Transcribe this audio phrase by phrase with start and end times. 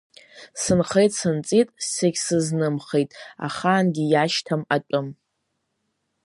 [0.61, 3.09] Сынхеит-сынҵит, сегьсызнымхеит
[3.45, 5.07] ахаангьы иашьҭам атәым.